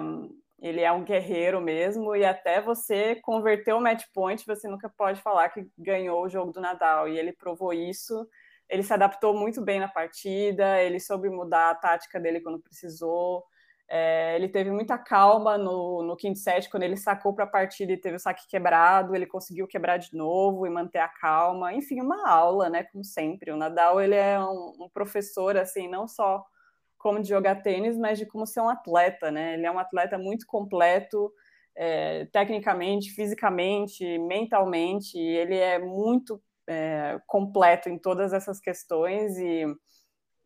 ele 0.60 0.82
é 0.82 0.92
um 0.92 1.02
guerreiro 1.04 1.60
mesmo, 1.60 2.14
e 2.14 2.24
até 2.24 2.60
você 2.60 3.16
converter 3.16 3.72
o 3.72 3.80
match 3.80 4.04
point, 4.12 4.44
você 4.46 4.68
nunca 4.68 4.90
pode 4.90 5.22
falar 5.22 5.48
que 5.48 5.66
ganhou 5.78 6.22
o 6.22 6.28
jogo 6.28 6.52
do 6.52 6.60
Nadal. 6.60 7.08
E 7.08 7.18
ele 7.18 7.32
provou 7.32 7.72
isso. 7.72 8.28
Ele 8.68 8.82
se 8.82 8.92
adaptou 8.92 9.34
muito 9.34 9.62
bem 9.62 9.80
na 9.80 9.88
partida, 9.88 10.80
ele 10.82 11.00
soube 11.00 11.28
mudar 11.28 11.70
a 11.70 11.74
tática 11.74 12.20
dele 12.20 12.40
quando 12.40 12.60
precisou. 12.60 13.44
É, 13.92 14.36
ele 14.36 14.48
teve 14.48 14.70
muita 14.70 14.96
calma 14.96 15.58
no, 15.58 16.00
no 16.04 16.16
quinto 16.16 16.38
set, 16.38 16.70
quando 16.70 16.84
ele 16.84 16.96
sacou 16.96 17.34
para 17.34 17.42
a 17.42 17.48
partida 17.48 17.92
e 17.92 17.96
teve 17.96 18.14
o 18.14 18.20
saque 18.20 18.46
quebrado, 18.46 19.16
ele 19.16 19.26
conseguiu 19.26 19.66
quebrar 19.66 19.96
de 19.96 20.14
novo 20.14 20.64
e 20.64 20.70
manter 20.70 21.00
a 21.00 21.08
calma. 21.08 21.74
Enfim, 21.74 22.00
uma 22.00 22.28
aula, 22.28 22.70
né? 22.70 22.84
Como 22.84 23.04
sempre. 23.04 23.50
O 23.50 23.56
Nadal 23.56 24.00
ele 24.00 24.14
é 24.14 24.38
um, 24.38 24.84
um 24.84 24.88
professor, 24.88 25.56
assim, 25.56 25.88
não 25.88 26.06
só 26.06 26.44
como 26.96 27.20
de 27.20 27.28
jogar 27.28 27.62
tênis, 27.62 27.98
mas 27.98 28.16
de 28.16 28.26
como 28.26 28.46
ser 28.46 28.60
um 28.60 28.68
atleta, 28.68 29.30
né? 29.32 29.54
Ele 29.54 29.66
é 29.66 29.70
um 29.72 29.78
atleta 29.78 30.16
muito 30.16 30.46
completo, 30.46 31.32
é, 31.74 32.26
tecnicamente, 32.26 33.10
fisicamente, 33.10 34.04
mentalmente. 34.18 35.18
Ele 35.18 35.56
é 35.56 35.80
muito 35.80 36.40
é, 36.68 37.20
completo 37.26 37.88
em 37.88 37.98
todas 37.98 38.32
essas 38.32 38.60
questões 38.60 39.36
e 39.36 39.64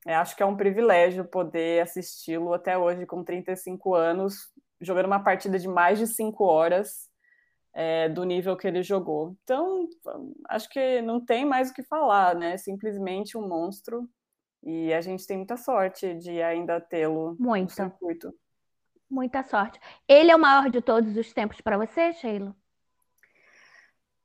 é, 0.05 0.15
acho 0.15 0.37
que 0.37 0.43
é 0.43 0.47
um 0.47 0.57
privilégio 0.57 1.25
poder 1.25 1.83
assisti-lo 1.83 2.53
até 2.53 2.77
hoje, 2.77 3.07
com 3.07 3.25
35 3.25 3.95
anos, 3.95 4.53
jogando 4.81 5.07
uma 5.07 5.23
partida 5.23 5.59
de 5.59 5.67
mais 5.67 5.99
de 5.99 6.07
cinco 6.07 6.45
horas 6.45 7.09
é, 7.73 8.09
do 8.09 8.23
nível 8.25 8.57
que 8.57 8.67
ele 8.67 8.83
jogou. 8.83 9.37
Então, 9.43 9.89
acho 10.49 10.69
que 10.69 11.01
não 11.01 11.25
tem 11.25 11.45
mais 11.45 11.71
o 11.71 11.75
que 11.75 11.83
falar, 11.83 12.35
né? 12.35 12.57
Simplesmente 12.57 13.37
um 13.37 13.49
monstro. 13.49 14.09
E 14.63 14.93
a 14.95 15.01
gente 15.01 15.27
tem 15.27 15.39
muita 15.39 15.57
sorte 15.57 16.15
de 16.15 16.41
ainda 16.41 16.81
tê-lo 16.81 17.37
no 17.39 17.69
circuito. 17.69 18.35
Muita 19.11 19.43
sorte. 19.43 19.79
Ele 20.09 20.31
é 20.31 20.37
o 20.37 20.39
maior 20.39 20.71
de 20.71 20.81
todos 20.81 21.17
os 21.17 21.33
tempos 21.33 21.61
para 21.61 21.77
você, 21.77 22.13
Sheila? 22.15 22.57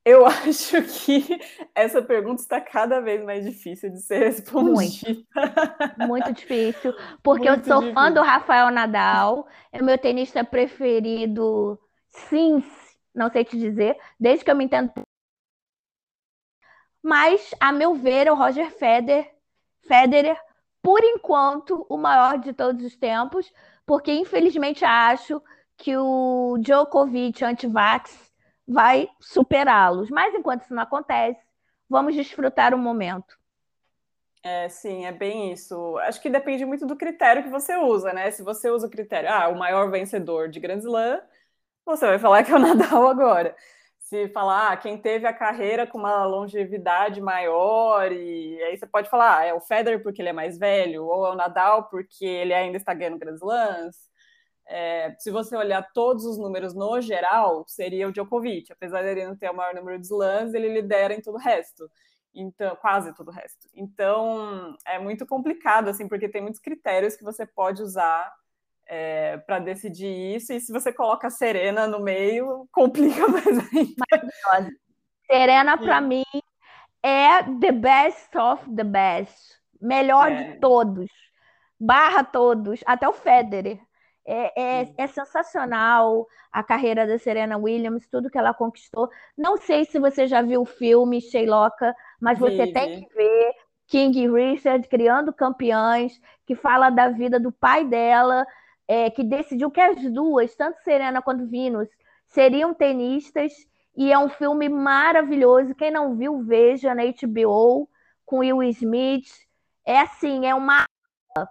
Eu 0.09 0.25
acho 0.25 0.81
que 0.81 1.39
essa 1.75 2.01
pergunta 2.01 2.41
está 2.41 2.59
cada 2.59 2.99
vez 2.99 3.23
mais 3.23 3.45
difícil 3.45 3.91
de 3.91 4.01
ser 4.01 4.25
respondida. 4.25 4.73
Muito, 4.73 5.27
muito 5.99 6.33
difícil, 6.33 6.95
porque 7.21 7.47
muito 7.47 7.61
eu 7.61 7.73
sou 7.73 7.81
difícil. 7.81 7.93
fã 7.93 8.11
do 8.11 8.23
Rafael 8.23 8.71
Nadal, 8.71 9.47
é 9.71 9.79
o 9.79 9.85
meu 9.85 9.99
tenista 9.99 10.43
preferido, 10.43 11.79
sim, 12.07 12.63
não 13.13 13.29
sei 13.29 13.45
te 13.45 13.55
dizer, 13.55 13.99
desde 14.19 14.43
que 14.43 14.49
eu 14.49 14.55
me 14.55 14.65
entendo. 14.65 14.91
Mas, 17.03 17.53
a 17.59 17.71
meu 17.71 17.93
ver, 17.93 18.25
é 18.25 18.31
o 18.31 18.35
Roger 18.35 18.71
Federer, 18.71 19.31
Federer, 19.81 20.41
por 20.81 21.03
enquanto, 21.03 21.85
o 21.87 21.97
maior 21.97 22.39
de 22.39 22.51
todos 22.51 22.83
os 22.83 22.97
tempos, 22.97 23.53
porque 23.85 24.11
infelizmente 24.11 24.83
acho 24.83 25.39
que 25.77 25.95
o 25.95 26.57
Djokovic 26.59 27.43
anti-vax 27.45 28.28
vai 28.69 29.09
superá-los. 29.19 30.09
Mas 30.11 30.33
enquanto 30.35 30.61
isso 30.63 30.73
não 30.73 30.83
acontece, 30.83 31.41
vamos 31.89 32.15
desfrutar 32.15 32.73
o 32.73 32.77
momento. 32.77 33.37
É, 34.43 34.69
sim, 34.69 35.05
é 35.05 35.11
bem 35.11 35.51
isso. 35.51 35.97
Acho 35.99 36.21
que 36.21 36.29
depende 36.29 36.63
muito 36.63 36.85
do 36.85 36.95
critério 36.95 37.43
que 37.43 37.49
você 37.49 37.75
usa, 37.75 38.13
né? 38.13 38.31
Se 38.31 38.43
você 38.43 38.69
usa 38.69 38.87
o 38.87 38.89
critério, 38.89 39.29
ah, 39.29 39.49
o 39.49 39.57
maior 39.57 39.89
vencedor 39.91 40.47
de 40.47 40.59
Grand 40.59 40.77
Slam, 40.77 41.19
você 41.85 42.05
vai 42.05 42.19
falar 42.19 42.43
que 42.43 42.51
é 42.51 42.55
o 42.55 42.59
Nadal 42.59 43.07
agora. 43.07 43.55
Se 43.99 44.29
falar, 44.29 44.71
ah, 44.71 44.77
quem 44.77 44.97
teve 44.97 45.27
a 45.27 45.33
carreira 45.33 45.85
com 45.85 45.97
uma 45.97 46.25
longevidade 46.25 47.21
maior, 47.21 48.11
e 48.11 48.61
aí 48.63 48.77
você 48.77 48.87
pode 48.87 49.09
falar, 49.09 49.39
ah, 49.39 49.45
é 49.45 49.53
o 49.53 49.59
Federer 49.59 50.01
porque 50.01 50.21
ele 50.21 50.29
é 50.29 50.33
mais 50.33 50.57
velho, 50.57 51.05
ou 51.05 51.27
é 51.27 51.31
o 51.31 51.35
Nadal 51.35 51.85
porque 51.89 52.25
ele 52.25 52.53
ainda 52.53 52.77
está 52.77 52.93
ganhando 52.93 53.19
Grand 53.19 53.35
Slams 53.35 54.08
é, 54.69 55.15
se 55.17 55.31
você 55.31 55.57
olhar 55.57 55.81
todos 55.93 56.23
os 56.25 56.37
números 56.37 56.75
no 56.75 57.01
geral, 57.01 57.65
seria 57.67 58.07
o 58.07 58.11
Djokovic. 58.11 58.71
Apesar 58.71 59.01
de 59.01 59.09
ele 59.09 59.25
não 59.25 59.35
ter 59.35 59.49
o 59.49 59.55
maior 59.55 59.73
número 59.73 59.97
de 59.97 60.05
slams, 60.05 60.53
ele 60.53 60.69
lidera 60.69 61.11
em 61.15 61.21
todo 61.21 61.35
o 61.35 61.39
resto. 61.39 61.89
Então, 62.35 62.75
quase 62.75 63.13
todo 63.15 63.29
o 63.29 63.31
resto. 63.31 63.67
Então, 63.73 64.77
é 64.85 64.99
muito 64.99 65.25
complicado, 65.25 65.87
assim, 65.87 66.07
porque 66.07 66.29
tem 66.29 66.43
muitos 66.43 66.59
critérios 66.59 67.15
que 67.15 67.23
você 67.23 67.47
pode 67.47 67.81
usar 67.81 68.31
é, 68.85 69.37
para 69.37 69.57
decidir 69.57 70.35
isso. 70.35 70.53
E 70.53 70.59
se 70.59 70.71
você 70.71 70.93
coloca 70.93 71.25
a 71.27 71.31
Serena 71.31 71.87
no 71.87 71.99
meio, 71.99 72.67
complica 72.71 73.27
mais 73.27 73.47
ainda. 73.47 74.71
Serena, 75.25 75.77
para 75.79 75.99
mim, 75.99 76.23
é 77.01 77.41
the 77.59 77.71
best 77.71 78.37
of 78.37 78.75
the 78.75 78.83
best. 78.83 79.57
Melhor 79.81 80.31
é. 80.31 80.35
de 80.35 80.59
todos. 80.59 81.09
Barra 81.79 82.23
todos. 82.23 82.81
Até 82.85 83.09
o 83.09 83.13
Federer. 83.13 83.79
É, 84.31 84.53
é, 84.55 84.93
é, 84.95 85.07
sensacional 85.07 86.27
a 86.51 86.61
carreira 86.61 87.07
da 87.07 87.17
Serena 87.17 87.57
Williams, 87.57 88.07
tudo 88.07 88.29
que 88.29 88.37
ela 88.37 88.53
conquistou. 88.53 89.09
Não 89.35 89.57
sei 89.57 89.85
se 89.85 89.97
você 89.97 90.27
já 90.27 90.39
viu 90.43 90.61
o 90.61 90.65
filme 90.65 91.19
Sheiloka, 91.19 91.95
mas 92.21 92.37
você 92.37 92.67
tem 92.71 93.01
que 93.01 93.15
ver 93.15 93.55
King 93.87 94.29
Richard 94.29 94.87
criando 94.87 95.33
campeões, 95.33 96.21
que 96.45 96.53
fala 96.53 96.91
da 96.91 97.09
vida 97.09 97.39
do 97.39 97.51
pai 97.51 97.83
dela, 97.83 98.45
é, 98.87 99.09
que 99.09 99.23
decidiu 99.23 99.71
que 99.71 99.81
as 99.81 99.99
duas, 100.11 100.55
tanto 100.55 100.79
Serena 100.83 101.23
quanto 101.23 101.47
Venus, 101.47 101.89
seriam 102.27 102.71
tenistas. 102.71 103.51
E 103.97 104.13
é 104.13 104.19
um 104.19 104.29
filme 104.29 104.69
maravilhoso. 104.69 105.73
Quem 105.73 105.89
não 105.89 106.15
viu, 106.15 106.43
veja 106.43 106.93
na 106.93 107.01
HBO 107.03 107.89
com 108.27 108.39
Will 108.39 108.61
Smith. 108.61 109.27
É 109.83 110.01
assim, 110.01 110.45
é 110.45 110.53
uma 110.53 110.85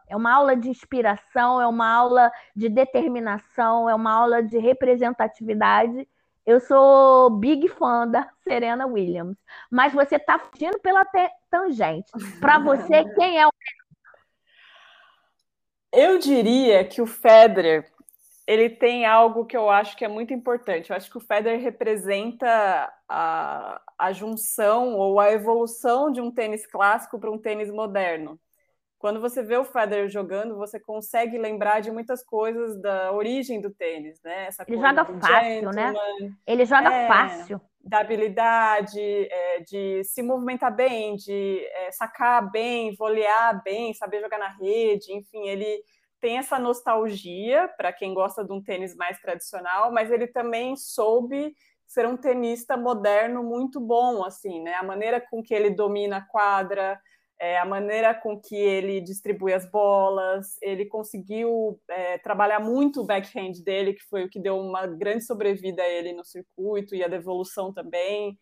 é 0.08 0.16
uma 0.16 0.34
aula 0.34 0.56
de 0.56 0.68
inspiração, 0.68 1.60
é 1.60 1.66
uma 1.66 1.88
aula 1.88 2.32
de 2.54 2.68
determinação, 2.68 3.88
é 3.88 3.94
uma 3.94 4.12
aula 4.12 4.42
de 4.42 4.58
representatividade. 4.58 6.08
Eu 6.44 6.60
sou 6.60 7.30
big 7.30 7.68
fã 7.68 8.08
da 8.08 8.28
Serena 8.42 8.86
Williams, 8.86 9.36
mas 9.70 9.92
você 9.92 10.16
está 10.16 10.38
fugindo 10.38 10.78
pela 10.80 11.04
tangente. 11.50 12.10
Para 12.40 12.58
você, 12.58 13.04
quem 13.14 13.38
é 13.38 13.46
o 13.46 13.50
Eu 15.92 16.18
diria 16.18 16.84
que 16.84 17.02
o 17.02 17.06
Federer 17.06 17.90
ele 18.48 18.70
tem 18.70 19.04
algo 19.04 19.44
que 19.44 19.54
eu 19.54 19.68
acho 19.68 19.94
que 19.94 20.06
é 20.06 20.08
muito 20.08 20.32
importante. 20.32 20.88
Eu 20.88 20.96
acho 20.96 21.10
que 21.10 21.18
o 21.18 21.20
Federer 21.20 21.60
representa 21.60 22.90
a, 23.06 23.78
a 23.98 24.10
junção 24.10 24.94
ou 24.96 25.20
a 25.20 25.30
evolução 25.30 26.10
de 26.10 26.18
um 26.18 26.30
tênis 26.30 26.66
clássico 26.66 27.18
para 27.18 27.30
um 27.30 27.36
tênis 27.36 27.70
moderno 27.70 28.40
quando 28.98 29.20
você 29.20 29.42
vê 29.42 29.56
o 29.56 29.64
Federer 29.64 30.08
jogando, 30.08 30.56
você 30.56 30.80
consegue 30.80 31.38
lembrar 31.38 31.80
de 31.80 31.90
muitas 31.90 32.24
coisas 32.24 32.80
da 32.80 33.12
origem 33.12 33.60
do 33.60 33.70
tênis, 33.70 34.20
né? 34.22 34.46
Essa 34.46 34.64
ele 34.66 34.76
joga 34.76 35.04
fácil, 35.04 35.70
né? 35.70 35.94
Ele 36.46 36.64
joga 36.64 36.92
é, 36.92 37.06
fácil. 37.06 37.60
Da 37.82 38.00
habilidade, 38.00 39.00
é, 39.00 39.60
de 39.60 40.02
se 40.02 40.20
movimentar 40.20 40.74
bem, 40.74 41.14
de 41.14 41.64
é, 41.64 41.92
sacar 41.92 42.50
bem, 42.50 42.94
volear 42.96 43.62
bem, 43.62 43.94
saber 43.94 44.20
jogar 44.20 44.38
na 44.38 44.48
rede, 44.48 45.12
enfim, 45.12 45.46
ele 45.46 45.80
tem 46.20 46.38
essa 46.38 46.58
nostalgia 46.58 47.68
para 47.76 47.92
quem 47.92 48.12
gosta 48.12 48.44
de 48.44 48.52
um 48.52 48.60
tênis 48.60 48.96
mais 48.96 49.20
tradicional, 49.20 49.92
mas 49.92 50.10
ele 50.10 50.26
também 50.26 50.74
soube 50.76 51.54
ser 51.86 52.06
um 52.06 52.16
tenista 52.16 52.76
moderno 52.76 53.44
muito 53.44 53.80
bom, 53.80 54.24
assim, 54.24 54.60
né? 54.60 54.74
A 54.74 54.82
maneira 54.82 55.20
com 55.20 55.40
que 55.40 55.54
ele 55.54 55.70
domina 55.70 56.18
a 56.18 56.20
quadra, 56.20 57.00
é, 57.40 57.58
a 57.58 57.64
maneira 57.64 58.14
com 58.14 58.40
que 58.40 58.56
ele 58.56 59.00
distribui 59.00 59.52
as 59.52 59.70
bolas, 59.70 60.56
ele 60.60 60.86
conseguiu 60.86 61.80
é, 61.88 62.18
trabalhar 62.18 62.58
muito 62.58 63.00
o 63.00 63.04
backhand 63.04 63.52
dele, 63.64 63.94
que 63.94 64.02
foi 64.04 64.24
o 64.24 64.28
que 64.28 64.40
deu 64.40 64.58
uma 64.58 64.86
grande 64.86 65.24
sobrevida 65.24 65.82
a 65.82 65.88
ele 65.88 66.12
no 66.12 66.24
circuito 66.24 66.94
e 66.94 67.04
a 67.04 67.08
devolução 67.08 67.72
também. 67.72 68.36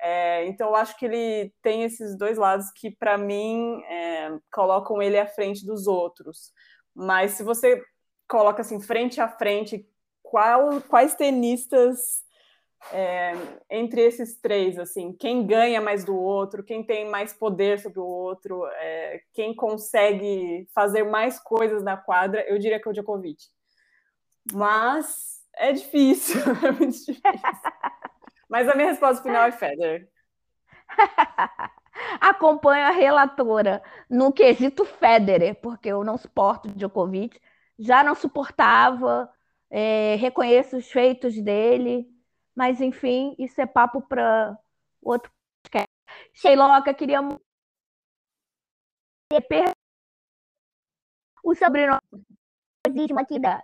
É, 0.00 0.46
então, 0.46 0.70
eu 0.70 0.76
acho 0.76 0.98
que 0.98 1.04
ele 1.04 1.52
tem 1.62 1.84
esses 1.84 2.16
dois 2.16 2.38
lados 2.38 2.66
que, 2.74 2.90
para 2.90 3.16
mim, 3.16 3.80
é, 3.84 4.36
colocam 4.52 5.00
ele 5.00 5.18
à 5.18 5.26
frente 5.26 5.64
dos 5.64 5.86
outros. 5.86 6.52
Mas 6.94 7.32
se 7.32 7.44
você 7.44 7.80
coloca 8.26 8.62
assim, 8.62 8.80
frente 8.80 9.20
a 9.20 9.28
frente, 9.28 9.86
qual, 10.22 10.80
quais 10.82 11.14
tenistas 11.14 12.22
é, 12.92 13.32
entre 13.68 14.00
esses 14.00 14.40
três, 14.40 14.78
assim, 14.78 15.12
quem 15.12 15.46
ganha 15.46 15.80
mais 15.80 16.04
do 16.04 16.16
outro, 16.16 16.64
quem 16.64 16.82
tem 16.82 17.08
mais 17.08 17.32
poder 17.32 17.78
sobre 17.78 18.00
o 18.00 18.06
outro, 18.06 18.66
é, 18.66 19.20
quem 19.34 19.54
consegue 19.54 20.66
fazer 20.74 21.04
mais 21.04 21.38
coisas 21.38 21.82
na 21.82 21.96
quadra, 21.96 22.44
eu 22.48 22.58
diria 22.58 22.80
que 22.80 22.88
é 22.88 22.90
o 22.90 22.94
Djokovic. 22.94 23.44
Mas 24.52 25.40
é 25.56 25.72
difícil, 25.72 26.40
é 26.66 26.72
muito 26.72 26.96
difícil. 26.96 27.22
Mas 28.48 28.68
a 28.68 28.74
minha 28.74 28.88
resposta 28.88 29.22
final 29.22 29.44
é 29.44 29.52
Federer. 29.52 30.08
Acompanho 32.20 32.86
a 32.86 32.90
relatora 32.90 33.82
no 34.08 34.32
quesito 34.32 34.84
Federer, 34.84 35.54
porque 35.60 35.88
eu 35.88 36.02
não 36.02 36.16
suporto 36.16 36.68
Djokovic, 36.68 37.38
já 37.78 38.02
não 38.02 38.14
suportava, 38.14 39.30
é, 39.70 40.16
reconheço 40.16 40.76
os 40.76 40.90
feitos 40.90 41.40
dele, 41.40 42.08
mas 42.54 42.80
enfim, 42.80 43.34
isso 43.38 43.60
é 43.60 43.66
papo 43.66 44.02
para 44.02 44.58
outro 45.02 45.30
podcast. 45.62 45.90
Sheiloca, 46.34 46.92
queria 46.94 47.20
o 51.44 51.54
sobrenome 51.54 52.00
aqui 53.18 53.38
da. 53.38 53.62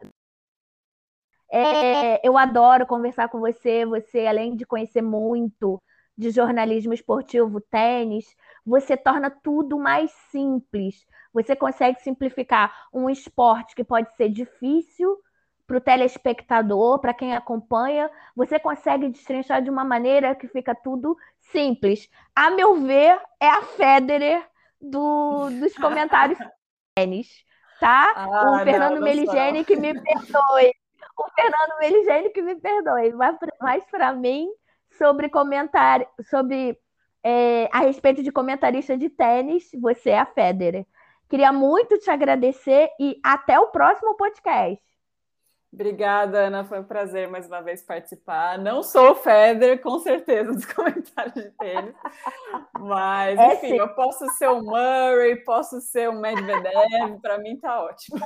É, 1.51 2.27
eu 2.27 2.37
adoro 2.37 2.87
conversar 2.87 3.29
com 3.29 3.41
você. 3.41 3.85
Você, 3.87 4.27
além 4.27 4.57
de 4.57 4.67
conhecer 4.67 5.03
muito 5.03 5.83
de 6.17 6.31
jornalismo 6.31 6.95
esportivo, 6.95 7.61
tênis, 7.61 8.35
você 8.65 8.97
torna 8.97 9.31
tudo 9.31 9.79
mais 9.79 10.11
simples. 10.31 11.07
Você 11.33 11.55
consegue 11.55 12.01
simplificar 12.01 12.89
um 12.93 13.11
esporte 13.11 13.75
que 13.75 13.85
pode 13.85 14.15
ser 14.17 14.31
difícil 14.31 15.21
para 15.67 15.79
o 15.79 15.81
telespectador, 15.81 17.01
para 17.01 17.13
quem 17.13 17.35
acompanha, 17.35 18.11
você 18.35 18.59
consegue 18.59 19.09
destrinchar 19.09 19.63
de 19.63 19.69
uma 19.69 19.85
maneira 19.85 20.35
que 20.35 20.47
fica 20.49 20.75
tudo 20.75 21.17
simples. 21.41 22.09
A 22.35 22.51
meu 22.51 22.77
ver, 22.77 23.21
é 23.41 23.49
a 23.49 23.63
Federer 23.63 24.47
do, 24.81 25.51
dos 25.51 25.75
comentários 25.77 26.39
tênis, 26.95 27.45
tá? 27.81 28.13
Ah, 28.15 28.53
o 28.53 28.65
Fernando 28.65 29.03
Meligeni 29.03 29.65
que 29.65 29.77
me 29.77 29.93
perdoe. 30.01 30.73
O 31.19 31.31
Fernando 31.35 31.79
Meligeni 31.81 32.31
que 32.31 32.43
me 32.43 32.57
perdoe. 32.57 33.13
Mas 33.61 33.85
para 33.91 34.13
mim, 34.13 34.49
sobre 34.97 35.29
comentário, 35.29 36.07
sobre 36.31 36.79
é, 37.25 37.69
a 37.73 37.81
respeito 37.81 38.23
de 38.23 38.31
comentarista 38.31 38.97
de 38.97 39.11
tênis, 39.11 39.69
você 39.81 40.11
é 40.11 40.19
a 40.21 40.27
Federer. 40.27 40.87
Queria 41.29 41.53
muito 41.53 41.99
te 41.99 42.09
agradecer 42.09 42.89
e 43.01 43.19
até 43.25 43.59
o 43.59 43.69
próximo 43.69 44.15
podcast. 44.17 44.81
Obrigada, 45.73 46.47
Ana. 46.47 46.65
Foi 46.65 46.81
um 46.81 46.85
prazer 46.85 47.29
mais 47.29 47.47
uma 47.47 47.61
vez 47.61 47.83
participar. 47.83 48.59
Não 48.59 48.83
sou 48.83 49.13
o 49.13 49.15
Federer, 49.15 49.81
com 49.81 49.99
certeza, 49.99 50.53
dos 50.53 50.65
comentários 50.73 51.35
de 51.35 51.51
tênis. 51.53 51.95
Mas, 52.79 53.39
é 53.39 53.55
enfim, 53.55 53.69
sim. 53.71 53.77
eu 53.77 53.89
posso 53.95 54.27
ser 54.37 54.49
o 54.49 54.63
Murray, 54.63 55.37
posso 55.45 55.81
ser 55.81 56.09
o 56.09 56.15
Medvedev, 56.15 57.21
para 57.21 57.39
mim 57.39 57.59
tá 57.59 57.83
ótimo. 57.85 58.19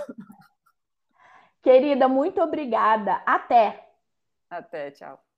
Querida, 1.62 2.08
muito 2.08 2.40
obrigada. 2.40 3.22
Até. 3.26 3.86
Até, 4.48 4.90
tchau. 4.90 5.29